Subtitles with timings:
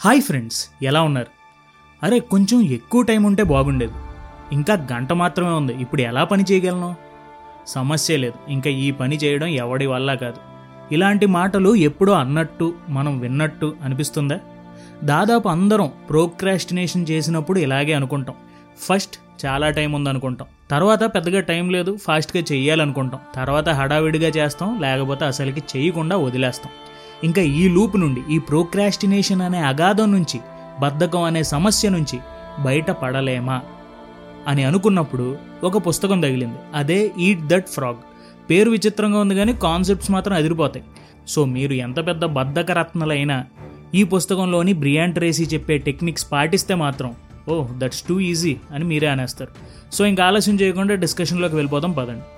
[0.00, 1.26] Hi friends ఎలా ఉన్నారు?
[2.02, 3.92] అరే కొంచెం ఎక్కువ టైం ఉంటే బాగుండేది.
[4.52, 6.94] ఇంకా గంట మాత్రమే ఉంది ఇప్పుడు ఎలా పని చేయగలను?
[7.66, 10.36] సమస్య లేదు ఇంకా ఈ పని చేయడం ఎవడి వల్ల కాదు.
[10.92, 14.40] ఇలాంటి మాటలు ఎప్పుడో అన్నట్టు మనం విన్నట్టు అనిపిస్తుందా?
[15.04, 18.34] దాదాపు అందరం ప్రోక్రాస్టినేషన్ చేసినప్పుడు ఇలాగే అనుకుంటాం.
[18.78, 23.20] ఫస్ట్ చాలా టైం ఉందనుకుంటాం తర్వాత పెద్దగా టైం లేదు ఫాస్ట్గా చెయ్యాలనుకుంటాం.
[23.34, 26.72] తర్వాత హడావిడిగా చేస్తాం లేకపోతే అసలుకి చేయకుండా వదిలేస్తాం.
[27.24, 30.40] ఇంకా ఈ లూప్ నుండి ఈ ప్రోక్రాస్టినేషన్ అనే అగాధం నుంచి
[30.80, 32.18] బద్ధకం అనే సమస్య నుంచి
[32.64, 33.60] బయట పడలేమా
[34.48, 36.58] అని అనుకున్నప్పుడు ఒక పుస్తకం తగిలింది.
[36.74, 37.96] అదే ఈట్ దట్ ఫ్రాగ్
[38.50, 40.84] పేరు విచిత్రంగా ఉంది కానీ కాన్సెప్ట్స్ మాత్రం అదిరిపోతాయి.
[41.28, 43.44] సో మీరు ఎంత పెద్ద బద్ధకరత్నలైనా
[43.94, 47.14] ఈ పుస్తకంలోని బ్రియాంట్ రేసీ చెప్పే టెక్నిక్స్ పాటిస్తే మాత్రం
[47.48, 49.50] ఓ దట్స్ టూ ఈజీ అని మీరే అనేస్తారు.
[49.92, 52.35] సో ఇంకా ఆలస్యం చేయకుండా డిస్కషన్లోకి వెళ్ళిపోదాం పదండి.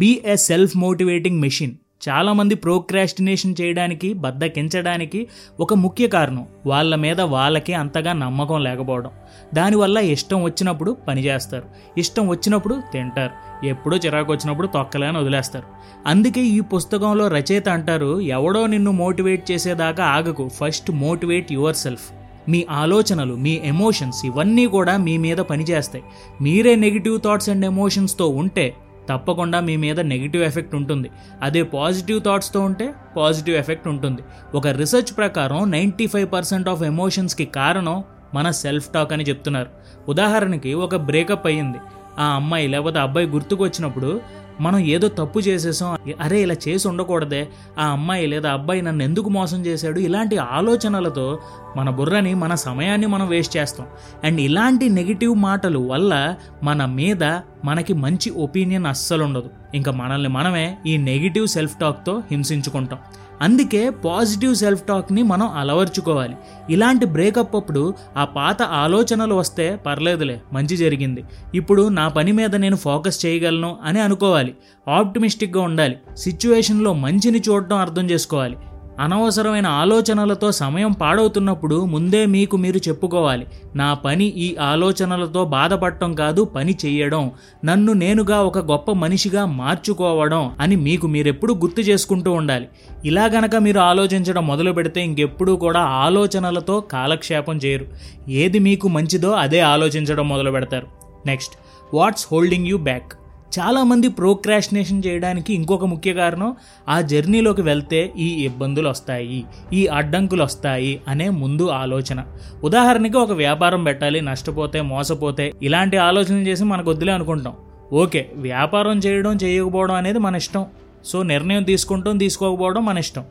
[0.00, 1.72] Be a self motivating machine
[2.08, 5.26] చాలామంది ప్రోక్రాస్టినేషన్ చేయడానికి బద్దకించడానికి
[5.60, 9.10] ఒక ముఖ్య కారణం వాళ్ళ మీద వాళ్ళకే అంతగా నమ్మకం లేకపోవడం.
[9.54, 11.64] దానివల్ల ఇష్టం వచ్చినప్పుడు పనిచేస్తారు
[11.98, 13.66] ఇష్టం వచ్చినప్పుడు తింటారు.
[13.66, 15.64] ఎప్పుడో చిరాకు వచ్చినప్పుడు తొక్కలేని వదిలేస్తారు.
[16.06, 20.48] అందుకే ఈ పుస్తకంలో రచయిత అంటారు ఎవడో నిన్ను మోటివేట్ చేసేదాకా ఆగకు.
[20.48, 22.12] First motivate yourself.
[22.48, 26.04] మీ ఆలోచనలు మీ ఎమోషన్స్ ఇవన్నీ కూడా మీ మీద పనిచేస్తాయి.
[26.40, 28.74] మీరే నెగిటివ్ థాట్స్ అండ్ ఎమోషన్స్తో ఉంటే
[29.08, 31.10] తప్పకుండా మీ మీద నెగిటివ్ ఎఫెక్ట్ ఉంటుంది.
[31.42, 34.22] అదే పాజిటివ్ థాట్స్తో ఉంటే పాజిటివ్ ఎఫెక్ట్ ఉంటుంది.
[34.54, 39.68] ఒక రీసెర్చ్ ప్రకారం నైంటీ ఫైవ్ పర్సెంట్ ఆఫ్ ఎమోషన్స్కి కారణం మన సెల్ఫ్ టాక్ అని చెప్తున్నారు.
[40.08, 41.78] ఉదాహరణకి ఒక బ్రేకప్ అయ్యింది.
[42.18, 44.20] ఆ అమ్మాయి లేకపోతే అబ్బాయి గుర్తుకు వచ్చినప్పుడు
[44.60, 49.66] మనం ఏదో తప్పు చేసేసాం అరే ఇలా చేసి ఉండకూడదే ఆ అమ్మాయి లేదా అబ్బాయి నన్ను ఎందుకు మోసం
[49.66, 50.00] చేశాడు?
[50.00, 51.38] ఇలాంటి ఆలోచనలతో
[51.76, 53.86] మన బుర్రని మన సమయాన్ని మనం వేస్ట్ చేస్తాం.
[54.24, 57.24] అండ్ ఇలాంటి నెగిటివ్ మాటలు వల్ల మన మీద
[57.64, 59.50] మనకి మంచి ఒపీనియన్ అస్సలు ఉండదు.
[59.74, 62.98] ఇంకా మనల్ని మనమే ఈ నెగిటివ్ సెల్ఫ్ టాక్తో హింసించుకుంటాం.
[63.40, 66.36] అందుకే పాజిటివ్ సెల్ఫ్ టాక్ని మనం అలవర్చుకోవాలి.
[66.70, 71.24] ఇలాంటి బ్రేకప్ అప్పుడు ఆ పాత ఆలోచనలు వస్తే పర్లేదులే మంచి జరిగింది.
[71.54, 74.54] ఇప్పుడు నా పని మీద నేను ఫోకస్ చేయగలను అని అనుకోవాలి.
[74.88, 75.98] ఆప్టిమిస్టిక్గా ఉండాలి.
[76.16, 78.56] సిచ్యువేషన్లో మంచిని చూడడం అర్థం చేసుకోవాలి.
[79.00, 83.46] అనవసరమైన ఆలోచనలతో సమయం పాడవుతున్నప్పుడు ముందే మీకు మీరు చెప్పుకోవాలి
[83.76, 87.30] నా పని ఈ ఆలోచనలతో బాధపడటం కాదు పని చేయడం
[87.64, 92.68] నన్ను నేనుగా ఒక గొప్ప మనిషిగా మార్చుకోవడం అని మీకు మీరెప్పుడు గుర్తు చేసుకుంటూ ఉండాలి.
[93.04, 97.86] ఇలా గనక మీరు ఆలోచించడం మొదలు పెడితే ఇంకెప్పుడూ కూడా ఆలోచనలతో కాలక్షేపం చేయరు.
[98.30, 100.86] ఏది మీకు మంచిదో అదే ఆలోచించడం మొదలు పెడతారు.
[101.26, 101.54] Next
[101.94, 103.12] what's holding you back?
[103.58, 106.56] చాలామంది ప్రోక్రాస్టినేషన్ చేయడానికి ఇంకొక ముఖ్య కారణం
[106.88, 112.24] ఆ జర్నీలోకి వెళ్తే ఈ ఇబ్బందులు వస్తాయి ఈ అడ్డంకులు వస్తాయి అనే ముందు ఆలోచన.
[112.64, 117.52] ఉదాహరణకి ఒక వ్యాపారం పెట్టాలి నష్టపోతే మోసపోతే ఇలాంటి ఆలోచనలు చేసి మనకు వద్దులే అనుకుంటాం
[117.92, 120.66] ఓకే వ్యాపారం చేయడం చేయకపోవడం అనేది మన ఇష్టం.
[121.04, 123.24] సో నిర్ణయం తీసుకుంటాం తీసుకోకపోవడం మన ఇష్టం.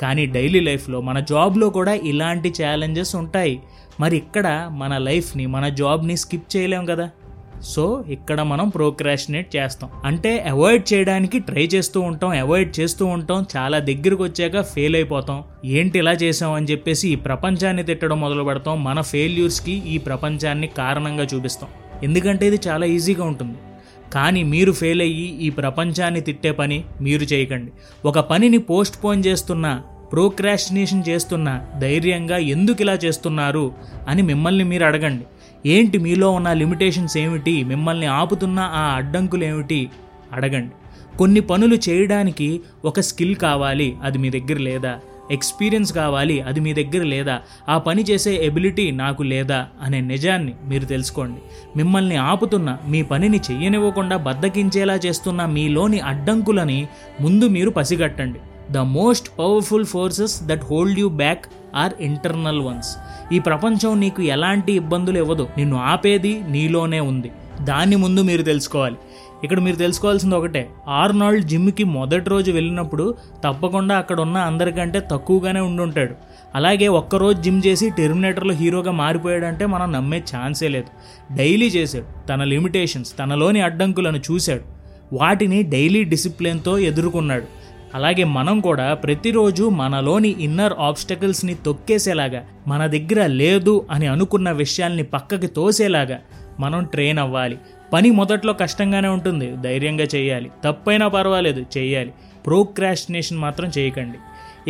[0.00, 3.60] కానీ డైలీ లైఫ్లో మన జాబ్లో కూడా ఇలాంటి ఛాలెంజెస్ ఉంటాయి.
[4.00, 7.10] మరి ఇక్కడ మన లైఫ్ని మన జాబ్ని స్కిప్ చేయలేం కదా.
[7.62, 9.90] సో ఇక్కడ మనం ప్రోక్రాషినేట్ చేస్తాం.
[10.04, 15.44] అంటే అవాయిడ్ చేయడానికి ట్రై చేస్తూ ఉంటాం అవాయిడ్ చేస్తూ ఉంటాం చాలా దగ్గరకు వచ్చాక ఫెయిల్ అయిపోతాం.
[15.64, 18.84] ఏంటి ఇలా చేసాం అని చెప్పేసి ఈ ప్రపంచాన్ని తిట్టడం మొదలు పెడతాం.
[18.84, 21.70] మన ఫెయిల్యూర్స్కి ఈ ప్రపంచాన్ని కారణంగా చూపిస్తాం.
[22.02, 23.54] ఎందుకంటే ఇది చాలా ఈజీగా ఉంటుంది.
[24.12, 27.72] కానీ మీరు ఫెయిల్ అయ్యి ఈ ప్రపంచాన్ని తిట్టే పని మీరు చేయకండి.
[28.04, 29.82] ఒక పనిని పోస్ట్ పోన్ చేస్తున్నా
[30.12, 33.72] ప్రోక్రాస్టినేషన్ చేస్తున్నా ధైర్యంగా ఎందుకు ఇలా చేస్తున్నారు
[34.08, 35.24] అని మిమ్మల్ని మీరు అడగండి.
[35.66, 37.64] ఏంటి మీలో ఉన్న లిమిటేషన్స్ ఏమిటి?
[37.64, 39.90] మిమ్మల్ని ఆపుతున్న ఆ అడ్డంకులు ఏమిటి?
[40.32, 40.72] అడగండి.
[41.18, 44.98] కొన్ని పనులు చేయడానికి ఒక స్కిల్ కావాలి అది మీ దగ్గర లేదా?
[45.30, 47.40] ఎక్స్పీరియన్స్ కావాలి అది మీ దగ్గర లేదా?
[47.68, 49.66] ఆ పని చేసే ఎబిలిటీ నాకు లేదా?
[49.82, 51.38] అనే నిజాన్ని మీరు తెలుసుకోండి.
[51.76, 56.88] మిమ్మల్ని ఆపుతున్న మీ పనిని చెయ్యనివ్వకుండా బద్దకించేలా చేస్తున్న మీలోని అడ్డంకులని
[57.20, 58.38] ముందు మీరు పసిగట్టండి.
[58.70, 61.44] The most powerful forces that hold you back
[61.76, 62.96] are internal ones
[63.32, 65.48] ఈ ప్రపంచం నీకు ఎలాంటి ఇబ్బందులు ఇవ్వదు.
[65.58, 67.32] నిన్ను ఆపేది నీలోనే ఉంది.
[67.62, 68.96] దాన్ని ముందు మీరు తెలుసుకోవాలి.
[69.44, 70.70] ఇక్కడ మీరు తెలుసుకోవాల్సింది ఒకటే.
[70.88, 76.14] ఆర్నాల్డ్ జిమ్కి మొదటి రోజు వెళ్ళినప్పుడు తప్పకుండా అక్కడ ఉన్న అందరికంటే తక్కువగానే ఉండుంటాడు.
[76.54, 80.86] అలాగే ఒక్కరోజు జిమ్ చేసి టెర్మినేటర్లో హీరోగా మారిపోయాడంటే మనం నమ్మే ఛాన్సే లేదు.
[81.36, 82.26] డైలీ చేశాడు.
[82.26, 84.62] తన లిమిటేషన్స్ తనలోని అడ్డంకులను చూశాడు.
[85.12, 87.63] వాటిని డైలీ డిసిప్లిన్తో ఎదుర్కొన్నాడు.
[87.94, 95.46] అలాగే మనం కూడా ప్రతిరోజు మనలోని ఇన్నర్ ఆబ్స్టకల్స్ని తొక్కేసేలాగా మన దగ్గర లేదు అని అనుకున్న విషయాల్ని పక్కకి
[95.46, 96.18] తోసేలాగా
[96.60, 97.58] మనం ట్రైన్ అవ్వాలి.
[97.92, 100.50] పని మొదట్లో కష్టంగానే ఉంటుంది ధైర్యంగా చేయాలి.
[100.64, 102.12] తప్పైనా పర్వాలేదు చేయాలి.
[102.46, 104.18] ప్రోక్రాస్టినేషన్ మాత్రం చేయకండి.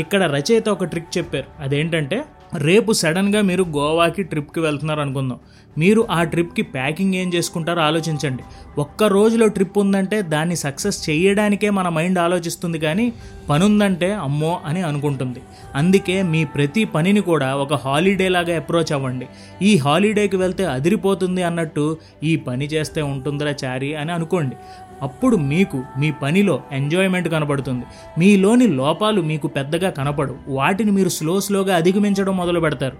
[0.00, 1.62] ఇక్కడ రచయిత ఒక ట్రిక్ చెప్పారు.
[1.62, 2.24] అదేంటంటే
[2.58, 5.38] రేపు సడన్గా మీరు గోవాకి ట్రిప్కి వెళ్తున్నారు అనుకుందాం
[5.78, 8.42] మీరు ఆ ట్రిప్కి ప్యాకింగ్ ఏం చేసుకుంటారో ఆలోచించండి.
[8.78, 13.12] ఒక్క రోజులో ట్రిప్ ఉందంటే దాన్ని సక్సెస్ చేయడానికే మన మైండ్ ఆలోచిస్తుంది కానీ
[13.50, 15.40] పని ఉందంటే అమ్మో అని అనుకుంటుంది.
[15.74, 19.26] అందుకే మీ ప్రతి పనిని కూడా ఒక హాలిడే లాగా అప్రోచ్ అవ్వండి.
[19.62, 24.56] ఈ హాలిడేకి వెళ్తే అదిరిపోతుంది అన్నట్టు ఈ పని చేస్తే ఉంటుందిరా చారి అని అనుకోండి.
[25.02, 27.84] అప్పుడు మీకు మీ పనిలో ఎంజాయ్మెంట్ కనపడుతుంది.
[28.18, 32.96] మీలోని లోపాలు మీకు పెద్దగా కనపడు వాటిని మీరు స్లో స్లోగా అధిగమించడం మొదలు పెడతారు.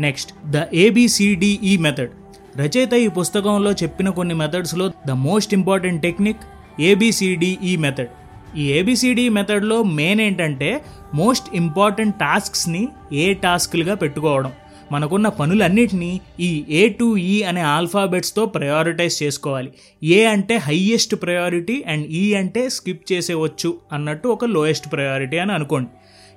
[0.00, 2.10] నెక్స్ట్ ద ఏబిసిడిఈ మెథడ్
[2.58, 6.42] రచయిత ఈ పుస్తకంలో చెప్పిన కొన్ని మెథడ్స్లో the most important technique
[6.80, 8.08] A B C D E method
[8.56, 14.52] ఈ ఏబిసిడి మెథడ్లో మెయిన్ ఏంటంటే మోస్ట్ ఇంపార్టెంట్ టాస్క్స్ని ఏ టాస్క్లుగా పెట్టుకోవడం.
[14.92, 19.70] మనకున్న పనులన్నిటినీ ఈ ఏ టు ఈ అనే ఆల్ఫాబెట్స్తో ప్రయారిటైజ్ చేసుకోవాలి.
[20.02, 25.90] ఏ అంటే హయ్యెస్ట్ ప్రయారిటీ అండ్ ఈ అంటే స్కిప్ చేసేవచ్చు అన్నట్టు ఒక లోయెస్ట్ ప్రయారిటీ అని అనుకోండి.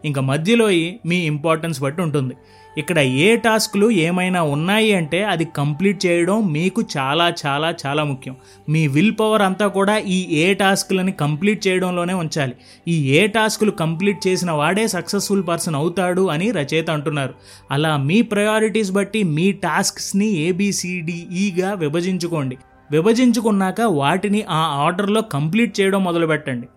[0.05, 0.67] ఇంకా మధ్యలో
[1.05, 2.35] మీ ఇంపార్టెన్స్ బట్టి ఉంటుంది.
[2.77, 8.35] ఇక్కడ ఏ టాస్క్లు ఏమైనా ఉన్నాయి అంటే అది కంప్లీట్ చేయడం మీకు చాలా చాలా చాలా ముఖ్యం.
[8.69, 12.53] మీ విల్ పవర్ అంతా కూడా ఈ ఏ టాస్క్లని కంప్లీట్ చేయడంలోనే ఉంచాలి.
[12.87, 17.33] ఈ ఏ టాస్క్లు కంప్లీట్ చేసిన వాడే సక్సెస్ఫుల్ పర్సన్ అవుతాడు అని రచయిత అంటున్నారు.
[17.71, 22.57] అలా మీ ప్రయారిటీస్ బట్టి మీ టాస్క్స్ని ఏబిసిడిఈగా e విభజించుకోండి.
[22.91, 26.67] విభజించుకున్నాక వాటిని ఆ ఆర్డర్లో కంప్లీట్ చేయడం మొదలుపెట్టండి.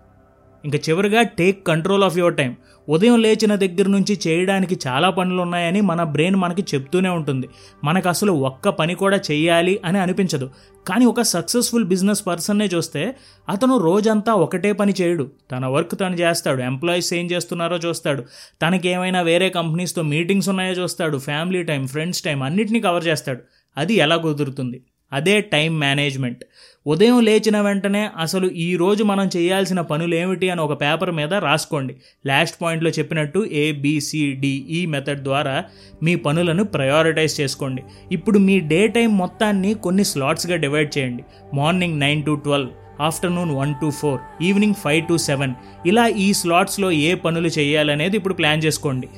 [0.65, 2.57] ఇంకా చివరిగా take control of your time
[2.89, 7.49] ఉదయం లేచిన దగ్గర నుంచి చేయడానికి చాలా పనులు ఉన్నాయని మన బ్రెయిన్ మనకి చెప్తూనే ఉంటుంది.
[7.85, 10.51] మనకు అసలు ఒక్క పని కూడా చేయాలి అని అనిపించదు.
[10.89, 13.17] కానీ ఒక సక్సెస్ఫుల్ బిజినెస్ పర్సన్నే చూస్తే
[13.49, 15.31] అతను రోజంతా ఒకటే పని చేయడు.
[15.53, 16.63] తన వర్క్ తను చేస్తాడు.
[16.63, 18.25] ఎంప్లాయీస్ ఏం చేస్తున్నారో చూస్తాడు.
[18.63, 21.19] తనకి ఏమైనా వేరే కంపెనీస్తో మీటింగ్స్ ఉన్నాయో చూస్తాడు.
[21.19, 23.41] ఫ్యామిలీ టైం ఫ్రెండ్స్ టైం అన్నిటినీ కవర్ చేస్తాడు.
[23.77, 24.83] అది ఎలా కుదురుతుంది?
[25.13, 26.43] అదే టైం మేనేజ్మెంట్.
[26.87, 31.95] ఉదయం లేచిన వెంటనే అసలు ఈ రోజు మనం చేయాల్సిన పనులు ఏమిటి అని ఒక పేపర్ మీద రాసుకోండి.
[32.27, 35.57] లాస్ట్ పాయింట్లో చెప్పినట్టు ఏబిసిడిఈ మెథడ్ e ద్వారా
[36.03, 37.83] మీ పనులను ప్రయారిటైజ్ చేసుకోండి.
[38.13, 41.25] ఇప్పుడు మీ డే టైం మొత్తాన్ని కొన్ని స్లాట్స్గా డివైడ్ చేయండి.
[41.61, 45.55] Morning nine to twelve afternoon one to four evening five to seven.
[45.87, 49.09] ఇలా ఈ స్లాట్స్లో ఏ పనులు చేయాలనేది ఇప్పుడు ప్లాన్ చేసుకోండి.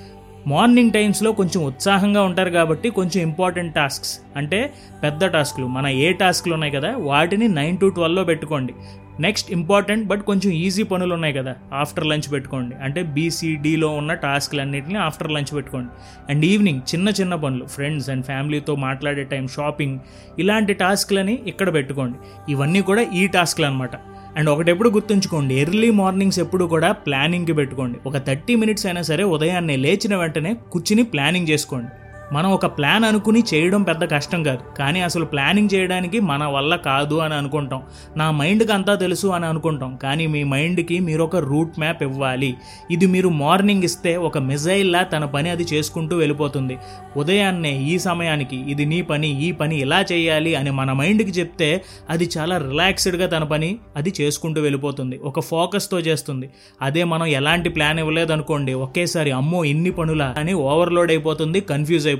[0.46, 4.72] మార్నింగ్ టైమ్స్లో కొంచెం ఉత్సాహంగా ఉంటారు కాబట్టి కొంచెం ఇంపార్టెంట్ టాస్క్స్ అంటే
[5.02, 8.74] పెద్ద టాస్క్లు మన ఏ టాస్క్లు ఉన్నాయి కదా వాటిని నైన్ టు ట్వెల్వ్లో పెట్టుకోండి.
[9.20, 12.76] నెక్స్ట్ ఇంపార్టెంట్ బట్ కొంచెం ఈజీ పనులు ఉన్నాయి కదా ఆఫ్టర్ లంచ్ పెట్టుకోండి.
[12.82, 15.88] అంటే బీసీడీలో ఉన్న టాస్క్లన్నింటినీ ఆఫ్టర్ లంచ్ పెట్టుకోండి.
[16.32, 19.98] అండ్ ఈవినింగ్ చిన్న చిన్న పనులు ఫ్రెండ్స్ అండ్ ఫ్యామిలీతో మాట్లాడే టైం షాపింగ్
[20.38, 22.18] ఇలాంటి టాస్క్లని ఇక్కడ పెట్టుకోండి.
[22.52, 23.90] ఇవన్నీ కూడా ఈ టాస్క్లు అనమాట
[24.36, 27.98] అండ్ ఒకటెప్పుడు గుర్తుంచుకోండి ఎర్లీ మార్నింగ్స్ ఎప్పుడు కూడా ప్లానింగ్కి పెట్టుకోండి.
[28.06, 31.92] ఒక థర్టీ మినిట్స్ అయినా సరే ఉదయాన్నే లేచిన వెంటనే కూర్చుని ప్లానింగ్ చేసుకోండి.
[32.32, 34.58] మనం ఒక ప్లాన్ అనుకుని చేయడం పెద్ద కష్టం కాదు.
[34.78, 37.82] కానీ అసలు ప్లానింగ్ చేయడానికి మన వల్ల కాదు అని అనుకుంటాం.
[38.16, 39.98] నా మైండ్కి అంతా తెలుసు అని అనుకుంటాం.
[40.02, 42.56] కానీ మీ మైండ్కి మీరు ఒక రూట్ మ్యాప్ ఇవ్వాలి.
[42.90, 46.78] ఇది మీరు మార్నింగ్ ఇస్తే ఒక మిజైల్లా తన పని అది చేసుకుంటూ వెళ్ళిపోతుంది.
[47.16, 52.30] ఉదయాన్నే ఈ సమయానికి ఇది నీ పని ఈ పని ఇలా చేయాలి అని మన మైండ్కి చెప్తే అది
[52.38, 55.18] చాలా రిలాక్స్డ్గా తన పని అది చేసుకుంటూ వెళ్ళిపోతుంది.
[55.18, 56.50] ఒక ఫోకస్తో చేస్తుంది.
[56.82, 62.15] అదే మనం ఎలాంటి ప్లాన్ ఇవ్వలేదు అనుకోండి ఒకేసారి అమ్మో ఇన్ని పనులా అని ఓవర్లోడ్ అయిపోతుంది కన్ఫ్యూజ్ అయిపోతుంది.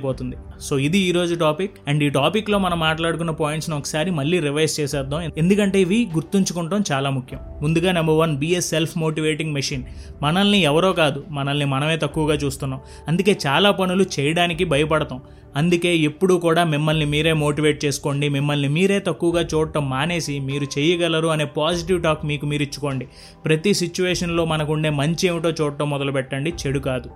[0.61, 1.71] సో ఇది ఈరోజు టాపిక్.
[1.87, 5.31] అండ్ ఈ టాపిక్లో మనం మాట్లాడుకున్న పాయింట్స్ని ఒకసారి మళ్ళీ రివైజ్ చేసేద్దాం.
[5.37, 7.39] ఎందుకంటే ఇవి గుర్తుంచుకుంటాం చాలా ముఖ్యం.
[7.61, 9.83] ముందుగా number one be a self motivating machine
[10.21, 12.81] మనల్ని ఎవరో కాదు మనల్ని మనమే తక్కువగా చూస్తున్నాం.
[13.07, 15.21] అందుకే చాలా పనులు చేయడానికి భయపడతాం.
[15.55, 21.45] అందుకే ఎప్పుడూ కూడా మిమ్మల్ని మీరే మోటివేట్ చేసుకోండి మిమ్మల్ని మీరే తక్కువగా చూడటం మానేసి మీరు చేయగలరు అనే
[21.45, 23.07] పాజిటివ్ టాక్ మీకు మీరు ఇచ్చుకోండి.
[23.45, 27.09] ప్రతి సిచ్యువేషన్లో మనకుండే మంచి ఏమిటో చూడటం మొదలు పెట్టండి చెడు కాదు.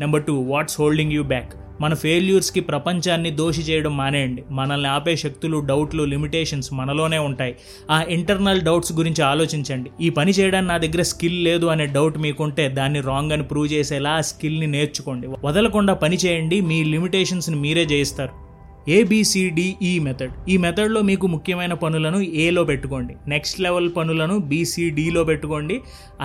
[0.00, 4.44] Number two what's holding you back మన ఫెయిల్యూర్స్కి ప్రపంచాన్ని దోషి చేయడం మానేయండి.
[4.50, 7.56] మనల్ని ఆపే శక్తులు డౌట్లు లిమిటేషన్స్ మనలోనే ఉంటాయి.
[7.90, 9.90] ఆ ఇంటర్నల్ డౌట్స్ గురించి ఆలోచించండి.
[10.00, 14.10] ఈ పని చేయడానికి నా దగ్గర స్కిల్ లేదు అనే డౌట్ మీకుంటే దాన్ని రాంగ్ అని ప్రూవ్ చేసేలా
[14.10, 15.28] ఆ స్కిల్ని నేర్చుకోండి.
[15.44, 16.60] వదలకుండా పని చేయండి.
[16.60, 18.51] మీ లిమిటేషన్స్ని మీరే జయిస్తారు.
[18.88, 23.14] ఏబిసిడిఈ మెథడ్ e ఈ మెథడ్లో మీకు ముఖ్యమైన పనులను ఏలో పెట్టుకోండి.
[23.32, 25.76] నెక్స్ట్ లెవెల్ పనులను బీసీడీలో పెట్టుకోండి.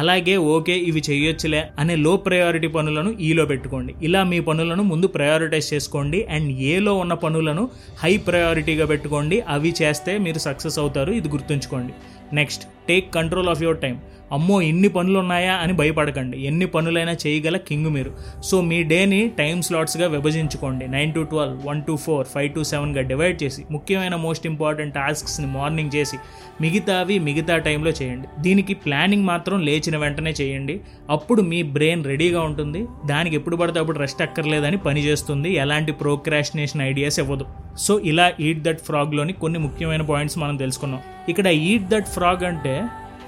[0.01, 3.93] అలాగే ఓకే ఇవి చేయొచ్చులే అనే e లో ప్రయారిటీ పనులను ఈలో పెట్టుకోండి.
[4.07, 7.69] ఇలా మీ పనులను ముందు ప్రయారిటైజ్ చేసుకోండి అండ్ ఏలో ఉన్న పనులను
[8.03, 9.39] హై ప్రయారిటీగా పెట్టుకోండి.
[9.55, 11.11] అవి చేస్తే మీరు సక్సెస్ అవుతారు.
[11.11, 11.93] ఇది గుర్తుంచుకోండి.
[12.39, 13.97] Next take control of your time
[14.31, 16.37] అమ్మో ఎన్ని పనులు ఉన్నాయా అని భయపడకండి.
[16.47, 18.11] ఎన్ని పనులైనా చేయగల కింగ్ మీరు.
[18.43, 20.87] సో మీ డేని టైం స్లాట్స్గా విభజించుకోండి.
[20.87, 25.47] Nine to twelve one to four five to సెవెన్గా divide చేసి ముఖ్యమైన మోస్ట్ ఇంపార్టెంట్ టాస్క్స్ని
[25.47, 26.17] మార్నింగ్ చేసి
[26.61, 28.27] మిగతావి మిగతా టైంలో చేయండి.
[28.39, 30.81] దీనికి ప్లానింగ్ మాత్రం లేచిన వెంటనే చేయండి.
[31.09, 32.87] అప్పుడు మీ బ్రెయిన్ రెడీగా ఉంటుంది.
[33.05, 37.45] దానికి ఎప్పుడు పడితే అప్పుడు రెస్ట్ అక్కర్లేదని పనిచేస్తుంది ఎలాంటి ప్రోక్రాస్టినేషన్ ఐడియాస్ ఇవ్వదు.
[37.77, 41.01] సో ఇలా ఈట్ దట్ ఫ్రాగ్లోని కొన్ని ముఖ్యమైన పాయింట్స్ మనం తెలుసుకున్నాం.
[41.29, 42.75] ఇక్కడ ఈట్ దట్ ఫ్రాగ్ అంటే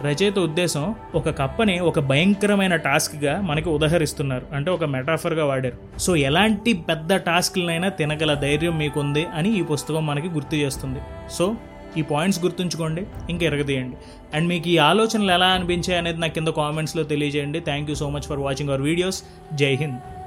[0.06, 4.46] రచయిత ఉద్దేశం ఒక కప్పని ఒక భయంకరమైన టాస్క్గా మనకి ఉదహరిస్తున్నారు.
[4.54, 6.00] అంటే ఒక మెటాఫర్గా వాడారు.
[6.00, 11.00] సో ఎలాంటి పెద్ద టాస్క్లనైనా తినగల ధైర్యం మీకుంది అని ఈ పుస్తకం మనకి గుర్తు చేస్తుంది.
[11.32, 11.56] సో
[11.98, 13.98] ఈ పాయింట్స్ గుర్తుంచుకోండి ఇంకా ఎరగదీయండి.
[14.34, 17.60] అండ్ మీకు ఈ ఆలోచనలు ఎలా అనిపించాయి అనేది నాకు కింద కామెంట్స్లో తెలియజేయండి.
[17.60, 19.24] Thank you so much for watching our videos.
[19.54, 20.19] జై హింద్.